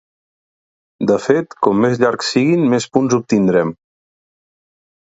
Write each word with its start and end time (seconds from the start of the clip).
De 1.11 1.17
fet, 1.25 1.53
com 1.67 1.79
més 1.83 2.01
llargs 2.05 2.33
siguin 2.37 2.67
més 2.73 2.89
punts 2.97 3.19
obtindrem. 3.23 3.79